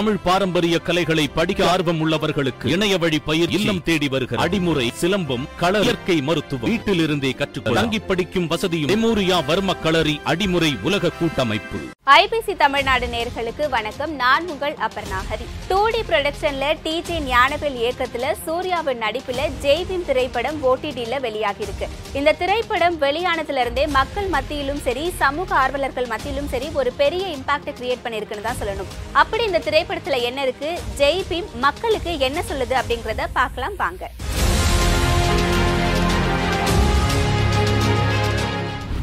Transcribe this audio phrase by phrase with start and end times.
[0.00, 5.82] தமிழ் பாரம்பரிய கலைகளை படிக்க ஆர்வம் உள்ளவர்களுக்கு இணைய வழி பயிர் இல்லம் தேடி வருகிற அடிமுறை சிலம்பம் கள
[5.86, 11.78] இயற்கை மருத்துவம் வீட்டிலிருந்தே கற்றுக்கொள்ள தங்கி படிக்கும் வசதியும் மெமோரியா வர்ம களரி அடிமுறை உலக கூட்டமைப்பு.
[12.20, 14.12] ஐபிசி தமிழ்நாடு நேர்களுக்கு வணக்கம்.
[14.22, 21.62] நான் உங்கள் அபர்ணாஹரி டூ டி ப்ரொடக்ஷன்ல டிஜே ஞானவேல் இயக்கத்துல சூர்யாவின் நடிப்புல ஜெய்பீம் திரைப்படம் ஓடிடில வெளியாகி
[21.66, 21.88] இருக்கு
[22.20, 28.04] இந்த திரைப்படம் வெளியானதுல இருந்தே மக்கள் மத்தியிலும் சரி சமூக ஆர்வலர்கள் மத்தியிலும் சரி ஒரு பெரிய இம்பாக்ட் கிரியேட்
[28.06, 28.90] பண்ணிருக்குன்னு தான் சொல்லணும்.
[29.22, 30.68] அப்படி இந்த திரைப்படத்துல என்ன இருக்கு?
[30.98, 34.02] ஜெய்பீம் மக்களுக்கு என்ன சொல்லுது அப்படிங்கறத பார்க்கலாம் வாங்க.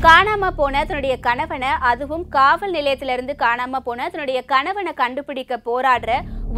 [0.06, 6.12] காணாம போன தன்னுடைய கணவனை அதுவும் காவல் நிலையத்திலிருந்து காணாம போன தன்னுடைய கணவனை கண்டுபிடிக்க போராடுற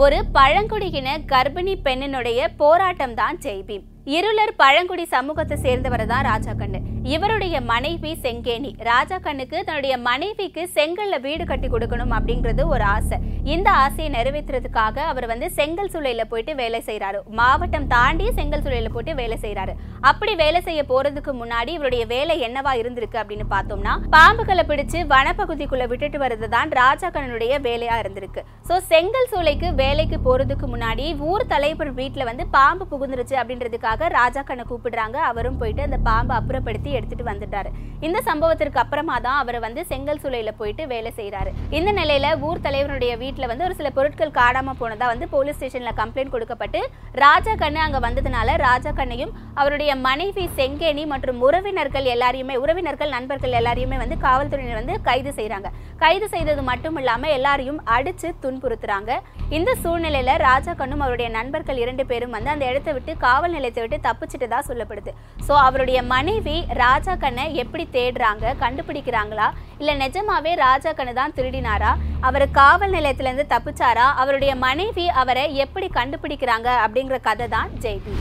[0.03, 3.85] ஒரு பழங்குடியின கர்ப்பிணி பெண்ணினுடைய போராட்டம் தான் ஜெய்பீம்.
[4.17, 6.81] இருளர் பழங்குடி சமூகத்தை சேர்ந்தவர் தான் ராஜா கண்ணு.
[7.13, 8.71] இவருடைய மனைவி செங்கேணி.
[8.89, 13.17] ராஜா கண்ணுக்கு தன்னுடைய மனைவிக்கு செங்கல்ல வீடு கட்டி கொடுக்கணும் அப்படிங்கிறது ஒரு ஆசை.
[13.53, 19.15] இந்த ஆசையை நிறைவேற்றுறதுக்காக அவர் வந்து செங்கல் சூளையில போயிட்டு வேலை செய்யறாரு மாவட்டம் தாண்டி செங்கல் சூளையில போயிட்டு
[19.21, 19.73] வேலை செய்யறாரு
[20.09, 26.19] அப்படி வேலை செய்ய போறதுக்கு முன்னாடி இவருடைய வேலை என்னவா இருந்திருக்கு அப்படின்னு பார்த்தோம்னா பாம்புகளை பிடிச்சு வனப்பகுதிக்குள்ள விட்டுட்டு
[26.23, 28.43] வர்றது தான் ராஜா கண்ணனுடைய வேலையா இருந்திருக்கு.
[28.69, 34.65] ஸோ செங்கல் சூளைக்கு வேலைக்கு போறதுக்கு முன்னாடி ஊர் தலைவர் வீட்டில் வந்து பாம்பு புகுந்துருச்சு அப்படின்றதுக்காக ராஜா கண்ணை
[34.71, 35.17] கூப்பிடுறாங்க.
[35.31, 37.71] அவரும் போயிட்டு அந்த பாம்பை அப்புறப்படுத்தி எடுத்துட்டு வந்துட்டாரு.
[38.07, 43.13] இந்த சம்பவத்திற்கு அப்புறமா தான் அவர் வந்து செங்கல் சூளையில போயிட்டு வேலை செய்யறாரு இந்த நிலையில ஊர் தலைவருடைய
[43.23, 46.81] வீட்டுல வந்து ஒரு சில பொருட்கள் காணாம போனதா வந்து போலீஸ் ஸ்டேஷன்ல கம்ப்ளைண்ட் கொடுக்கப்பட்டு
[47.25, 53.99] ராஜா கண்ணு அங்க வந்ததுனால ராஜா கண்ணையும் அவருடைய மனைவி செங்கேணி மற்றும் உறவினர்கள் எல்லாரையுமே உறவினர்கள் நண்பர்கள் எல்லாரையுமே
[54.03, 55.69] வந்து காவல்துறையினர் வந்து கைது செய்யறாங்க
[56.03, 59.11] கைது செய்தது மட்டும் இல்லாம எல்லாரையும் அடிச்சு துன்புறுத்துறாங்க.
[59.57, 63.97] இந்த சூழ்நிலையில ராஜா கண்ணும் அவருடைய நண்பர்கள் இரண்டு பேரும் வந்து அந்த இடத்தை விட்டு காவல் நிலையத்தை விட்டு
[64.07, 65.11] தப்பிச்சிட்டதா சொல்லப்படுது.
[65.47, 69.47] சோ அவருடைய மனைவி ராஜா கண்ணை எப்படி தேடுறாங்க கண்டுபிடிக்கிறாங்களா?
[69.81, 71.91] இல்ல நிஜமாவே ராஜா கண்ணு தான் திருடினாரா?
[72.27, 74.07] அவர் காவல் நிலையத்துல இருந்து தப்பிச்சாரா?
[74.21, 78.15] அவருடைய மனைவி அவரை எப்படி கண்டுபிடிக்கிறாங்க அப்படிங்கிற கதை தான் ஜெய்பி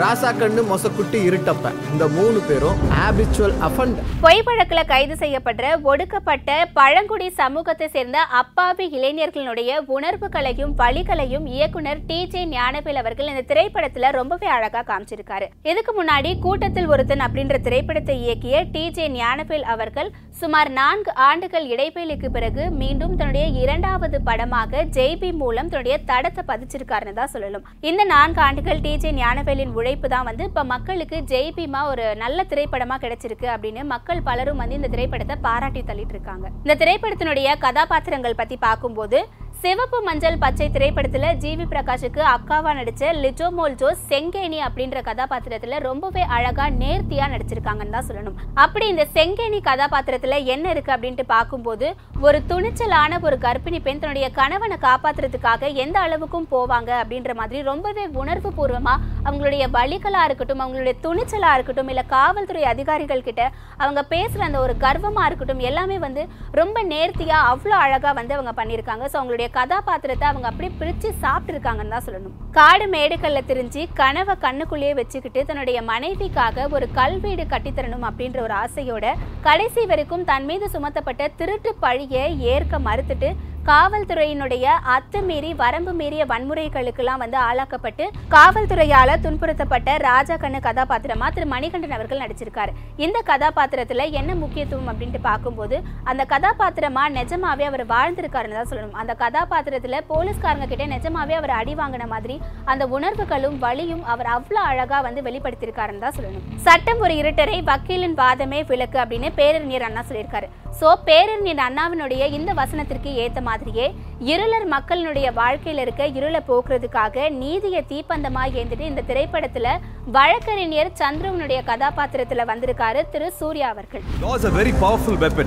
[0.00, 1.70] ராசா கண்ணு மொசக்குட்டி இருட்டப்ப.
[1.92, 9.70] இந்த மூணு பேரும் ஹேபிச்சுவல் அஃபண்ட் பொய் வழக்கில் கைது செய்யப்பட்ட ஒடுக்கப்பட்ட பழங்குடி சமூகத்தை சேர்ந்த அப்பாவி இளைஞர்களுடைய
[9.96, 15.48] உணர்வுகளையும் வழிகளையும் இயக்குனர் டி ஜே ஞானவேல் அவர்கள் இந்த திரைப்படத்துல ரொம்பவே அழகா காமிச்சிருக்காரு.
[15.62, 22.28] இதுக்கு முன்னாடி கூட்டத்தில் ஒருத்தன் அப்படின்ற திரைப்படத்தை இயக்கிய டி ஜே ஞானவேல் அவர்கள் சுமார் நான்கு ஆண்டுகள் இடைவேளைக்கு
[22.36, 27.66] பிறகு மீண்டும் தன்னுடைய இரண்டாவது படமாக ஜெய்பி மூலம் தன்னுடைய தடத்தை பதிச்சிருக்காருன்னு தான் சொல்லணும்.
[27.90, 33.48] இந்த நான்கு ஆண்டுகள் டிஜே ஞானவேலின் உழைப்பு தான் வந்து இப்ப மக்களுக்கு ஜெய்பிமா ஒரு நல்ல திரைப்படமா கிடைச்சிருக்கு
[33.54, 36.46] அப்படின்னு மக்கள் பலரும் வந்து இந்த திரைப்படத்தை பாராட்டி தள்ளிட்டு இருக்காங்க.
[36.64, 39.20] இந்த திரைப்படத்தினுடைய கதாபாத்திரங்கள் பத்தி பார்க்கும்போது
[39.64, 46.64] சிவப்பு மஞ்சள் பச்சை திரைப்படத்துல ஜிவி பிரகாஷுக்கு அக்காவா நடிச்ச லிஜோ மோல்ஜோ செங்கேணி அப்படின்ற கதாபாத்திரத்துல ரொம்பவே அழகா
[46.80, 48.36] நேர்த்தியா நடிச்சிருக்காங்கன்னு தான் சொல்லணும்.
[48.64, 51.86] அப்படி இந்த செங்கேணி கதாபாத்திரத்துல என்ன இருக்கு அப்படின்ட்டு பார்க்கும்போது
[52.26, 58.52] ஒரு துணிச்சலான ஒரு கர்ப்பிணி பெண் தன்னுடைய கணவனை காப்பாத்துறதுக்காக எந்த அளவுக்கும் போவாங்க அப்படின்ற மாதிரி ரொம்பவே உணர்வு
[58.58, 58.94] பூர்வமா
[59.28, 63.42] அவங்களுடைய வழிகளா இருக்கட்டும் அவங்களுடைய துணிச்சலா இருக்கட்டும் இல்ல காவல்துறை அதிகாரிகள் கிட்ட
[63.82, 66.24] அவங்க பேசுற அந்த ஒரு கர்வமா இருக்கட்டும் எல்லாமே வந்து
[66.60, 69.04] ரொம்ப நேர்த்தியா அவ்வளோ அழகா வந்து அவங்க பண்ணியிருக்காங்க.
[69.12, 72.34] ஸோ அவங்களுடைய கதாபாத்திரத்தை அவங்க அப்படியே பிரிச்சு சாப்பிட்டுருக்காங்கன்னு தான் சொல்லணும்.
[72.58, 79.06] காடு மேடுக்கல்ல திரிஞ்சு கனவை கண்ணுக்குள்ளேயே வச்சுக்கிட்டு தன்னுடைய மனைவிக்காக ஒரு கல்வீடு கட்டித்தரணும் அப்படின்ற ஒரு ஆசையோட
[79.48, 83.30] கடைசி வரைக்கும் தன் மீது சுமத்தப்பட்ட திருட்டு பழியை ஏற்க மறுத்துட்டு
[83.68, 84.64] காவல்துறையினுடைய
[84.94, 88.04] அத்துமீறி வரம்பு மீறிய வன்முறைகளுக்கெல்லாம் வந்து ஆளாக்கப்பட்டு
[88.34, 92.72] காவல்துறையால துன்புறுத்தப்பட்ட ராஜா கண்ணு கதாபாத்திரமா திரு மணிகண்டன் அவர்கள் நடிச்சிருக்காரு.
[93.04, 95.78] இந்த கதாபாத்திரத்துல என்ன முக்கியத்துவம் அப்படின்ட்டு பார்க்கும்போது
[96.12, 98.98] அந்த கதாபாத்திரமா நிஜமாவே அவர் வாழ்ந்திருக்காருன்னு தான் சொல்லணும்.
[99.02, 102.36] அந்த கதாபாத்திரத்துல போலீஸ்காரங்க கிட்ட நிஜமாவே அவர் அடி வாங்கின மாதிரி
[102.74, 106.44] அந்த உணர்வுகளும் வலியும் அவர் அவ்வளவு அழகா வந்து வெளிப்படுத்தியிருக்காருன்னு தான் சொல்லணும்.
[106.68, 110.48] சட்டம் ஒரு இருட்டரை வக்கீலின் வாதமே விளக்கு அப்படின்னு பேரறிஞர் அண்ணா சொல்லியிருக்காரு.
[110.80, 118.42] சோ பேரறிஞர் அண்ணாவினுடைய இந்த வசனத்திற்கு ஏத்த மாதிரியே இருளர் மக்களினுடைய வாழ்க்கையில இருக்க இருளை போக்குறதுக்காக நீதியை தீப்பந்தமா
[118.44, 119.68] ஏந்திட்டு இந்த திரைப்படத்துல
[120.04, 123.32] வழக்கறிஞர் சந்திரவனுடைய கதாபாத்திரத்துல வந்திருக்காரு திரு.
[123.32, 124.02] சூர்யா அவர்கள்.
[124.22, 125.46] Was a very very powerful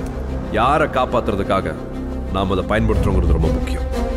[0.52, 1.74] யாரை காப்பாத்துறதுக்காக
[2.32, 4.07] நாம் அதை பயன்படுத்துறோங்கிறது ரொம்ப முக்கியம்.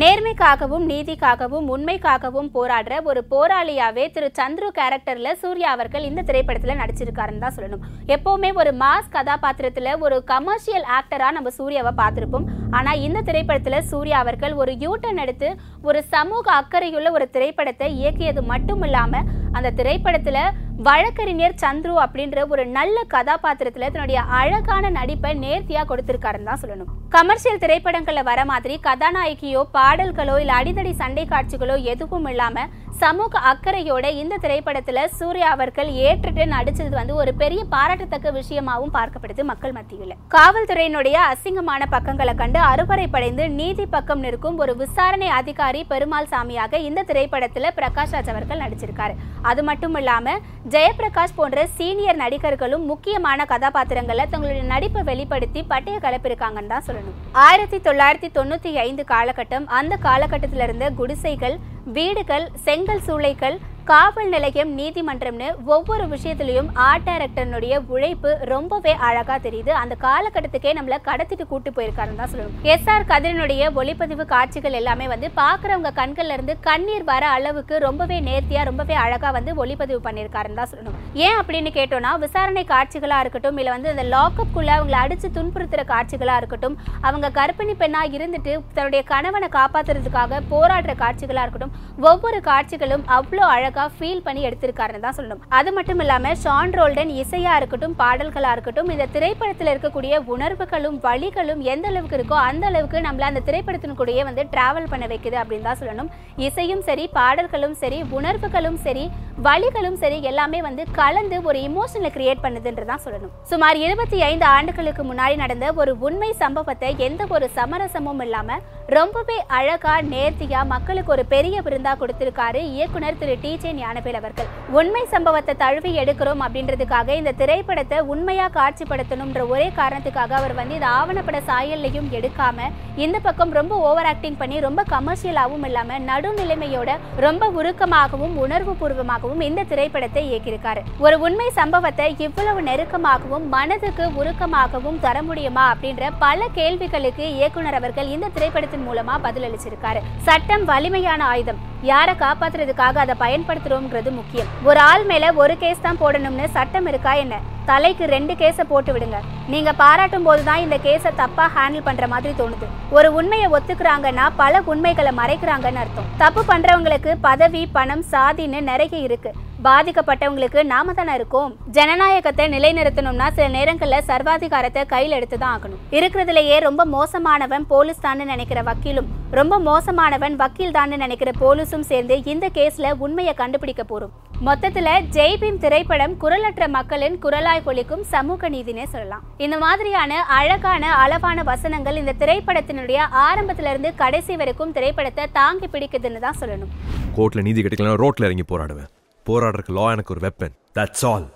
[0.00, 7.56] நேர்மைக்காகவும் நீதிக்காகவும் உண்மைக்காகவும் போராடுற ஒரு போராளியாவே திரு சந்துரு கேரக்டர்ல சூர்யா அவர்கள் இந்த திரைப்படத்துல நடிச்சிருக்காருன்னு தான்
[7.56, 7.82] சொல்லணும்.
[8.14, 12.46] எப்பவுமே ஒரு மாஸ் கதாபாத்திரத்துல ஒரு கமர்ஷியல் ஆக்டரா நம்ம சூர்யாவை பார்த்திருப்போம்.
[12.78, 15.50] ஆனா இந்த திரைப்படத்துல சூர்யா அவர்கள் ஒரு யூட்டன் எடுத்து
[15.90, 20.38] ஒரு சமூக அக்கறையுள்ள ஒரு திரைப்படத்தை இயக்கியது மட்டும் இல்லாம அந்த திரைப்படத்துல
[20.82, 26.90] வழக்கறிஞர் சந்துரு அப்படின்ற ஒரு நல்ல கதாபாத்திரத்துல தன்னுடைய அழகான நடிப்பை நேர்த்தியா கொடுத்துருக்காருன்னு தான் சொல்லணும்.
[27.08, 32.66] கமர்ஷியல் திரைப்படங்கள்ல வர மாதிரி கதாநாயகியோ பாடல்களோ இல்ல அடிதடி சண்டை காட்சிகளோ எதுவும் இல்லாம
[33.02, 39.74] சமூக அக்கறையோட இந்த திரைப்படத்துல சூர்யா அவர்கள் ஏற்றுட்டு நடிச்சது வந்து ஒரு பெரிய பாராட்டத்தக்க விஷயமாவும் பார்க்கப்படுது மக்கள்
[39.76, 40.14] மத்தியில்.
[40.34, 47.04] காவல்துறையினுடைய அசிங்கமான பக்கங்களை கண்டு அறுவரை படைந்து நீதி பக்கம் நிற்கும் ஒரு விசாரணை அதிகாரி பெருமாள் சாமியாக இந்த
[47.10, 49.16] திரைப்படத்துல பிரகாஷ் ராஜ் அவர்கள் நடிச்சிருக்காரு.
[49.50, 50.36] அது மட்டும் இல்லாம
[50.74, 57.18] ஜெயபிரகாஷ் போன்ற சீனியர் நடிகர்களும் முக்கியமான கதாபாத்திரங்களை தங்களுடைய நடிப்பை வெளிப்படுத்தி பட்டைய கலப்பிருக்காங்கன்னு தான் சொல்லணும்.
[57.48, 63.56] ஆயிரத்தி தொள்ளாயிரத்தி தொண்ணூத்தி ஐந்து காலகட்டம் அந்த காலகட்டத்தில இருந்த குடிசைகள் வீடுகள் செங்கல் சூளைகள்
[63.90, 69.72] காவல் நிலையம் நீதிமன்றம்னு ஒவ்வொரு விஷயத்திலையும் ஆர்ட் டைரக்டர்னுடைய உழைப்பு ரொம்பவே அழகா தெரியுது.
[69.82, 72.58] அந்த காலகட்டத்துக்கே நம்மள கடத்திட்டு கூட்டு போயிருக்காருன்னு தான் சொல்லணும்.
[72.72, 78.62] எஸ் ஆர் கதிரனுடைய ஒளிப்பதிவு காட்சிகள் எல்லாமே வந்து பாக்குறவங்க கண்கள்ல இருந்து கண்ணீர் வர அளவுக்கு ரொம்பவே நேர்த்தியா
[78.70, 80.98] ரொம்பவே அழகா வந்து ஒளிப்பதிவு பண்ணியிருக்காருன்னு தான் சொல்லணும்.
[81.26, 86.78] ஏன் அப்படின்னு கேட்டோம்னா விசாரணை காட்சிகளா இருக்கட்டும் இல்ல வந்து அந்த லாக்அப்குள்ள அவங்களை அடிச்சு துன்புறுத்துற காட்சிகளா இருக்கட்டும்
[87.08, 91.76] அவங்க கர்ப்பிணி பெண்ணா இருந்துட்டு தன்னுடைய கணவனை காப்பாத்துறதுக்காக போராடுற காட்சிகளா இருக்கட்டும்
[92.12, 95.42] ஒவ்வொரு காட்சிகளும் அவ்வளோ அழகா ஃபீல் பண்ணி எடுத்திருக்காருன்னு தான் சொல்லணும்.
[95.58, 101.88] அது மட்டும் இல்லாம ஷான் ரோல்டன் இசையா இருக்கட்டும் பாடல்களா இருக்கட்டும் இந்த திரைப்படத்தில் இருக்கக்கூடிய உணர்வுகளும் வழிகளும் எந்த
[101.92, 106.10] அளவுக்கு இருக்கோ அந்த அளவுக்கு நம்மள அந்த திரைப்படத்தின் கூடயே வந்து டிராவல் பண்ண வைக்குது அப்படின்னு தான் சொல்லணும்.
[106.48, 109.04] இசையும் சரி பாடல்களும் சரி உணர்வுகளும் சரி
[109.48, 113.32] வழிகளும் சரி எல்லாமே வந்து கலந்து ஒரு இமோஷனலை கிரியேட் பண்ணுதுன்றதான் சொல்லணும்.
[113.50, 118.62] சுமார் இருபத்தி ஐந்து ஆண்டுகளுக்கு முன்னாடி நடந்த ஒரு உண்மை சம்பவத்தை எந்த ஒரு சமரசமும் இல்லாமல்
[118.96, 123.34] ரொம்பவே அழகா நேர்த்தியா மக்களுக்கு ஒரு பெரிய விருந்தா கொடுத்திருக்காரு இயக்குனர் திரு.
[123.42, 123.50] டி.
[123.56, 123.70] ஜே.
[123.72, 124.48] ஞானவேல் அவர்கள்.
[124.78, 131.40] உண்மை சம்பவத்தை தழுவி எடுக்கிறோம் அப்படின்றதுக்காக இந்த திரைப்படத்தை உண்மையா காட்சிப்படுத்தணும்ன்ற ஒரே காரணத்துக்காக அவர் வந்து இந்த ஆவணப்பட
[131.50, 136.90] சாயல்லையும் எடுக்காம இந்த பக்கம் ரொம்ப ஓவர் ஆக்டிங் பண்ணி ரொம்ப கமர்ஷியலாகவும் இல்லாம நடுநிலைமையோட
[137.26, 140.82] ரொம்ப உருக்கமாகவும் உணர்வு பூர்வமாகவும் இந்த திரைப்படத்தை இயக்கியிருக்காரு.
[141.06, 148.34] ஒரு உண்மை சம்பவத்தை இவ்வளவு நெருக்கமாகவும் மனதுக்கு உருக்கமாகவும் தர முடியுமா அப்படின்ற பல கேள்விகளுக்கு இயக்குனர் அவர்கள் இந்த
[148.34, 150.02] திரைப்படத்தின் மூலமா பதிலளிச்சிருக்காரு.
[150.28, 151.60] சட்டம் வலிமையான ஆயுதம்.
[151.90, 154.50] யாரை காப்பாத்துறதுக்காக அதை பயன்படுத்துறோம்ங்கிறது முக்கியம்.
[154.68, 157.36] ஒரு ஆள் மேல ஒரு கேஸ் தான் போடணும்னு சட்டம் இருக்கா என்ன?
[157.70, 159.18] தலைக்கு ரெண்டு கேஸை போட்டு விடுங்க.
[159.52, 162.66] நீங்க பாராட்டும் போது தான் இந்த கேஸை தப்பா ஹேண்டில் பண்ற மாதிரி தோணுது.
[162.96, 166.10] ஒரு உண்மையை ஒத்துக்கிறாங்கன்னா பல உண்மைகளை மறைக்கிறாங்கன்னு அர்த்தம்.
[166.24, 169.32] தப்பு பண்றவங்களுக்கு பதவி பணம் சாதின்னு நிறைய இருக்கு.
[169.66, 171.50] பாதிக்கப்பட்டவங்களுக்கு நாம தானே இருக்கோம்.
[171.76, 175.80] ஜனநாயகத்தை நிலைநிறுத்தணும்னா சில நேரங்கள்ல சர்வாதிகாரத்தை கையில் எடுத்து தான் ஆகணும்.
[175.98, 179.08] இருக்கிறதுலயே ரொம்ப மோசமானவன் போலீஸ் தான் நினைக்கிற வக்கீலும்
[179.38, 184.14] ரொம்ப மோசமானவன் வக்கீல் தான் நினைக்கிற போலீஸும் சேர்ந்து இந்த கேஸ்ல உண்மையை கண்டுபிடிக்க போறோம்.
[184.48, 189.24] மொத்தத்துல ஜெய்பீம் திரைப்படம் குரலற்ற மக்களின் குரலாய் ஒலிக்கும் சமூக நீதினே சொல்லலாம்.
[189.46, 196.40] இந்த மாதிரியான அழகான அளவான வசனங்கள் இந்த திரைப்படத்தினுடைய ஆரம்பத்துல இருந்து கடைசி வரைக்கும் திரைப்படத்தை தாங்கி பிடிக்குதுன்னு தான்
[196.40, 196.72] சொல்லணும்.
[197.18, 198.90] கோர்ட்ல நீதி கிடைக்கலனா ரோட்ல இறங்கி போராடுவேன்.
[199.26, 201.26] போராடுறதுக்கு லா எனக்கு ஒரு வெப்பன் தட்ஸ் ஆல்